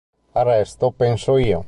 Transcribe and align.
Al 0.33 0.45
resto 0.45 0.89
penso 0.91 1.37
io". 1.37 1.59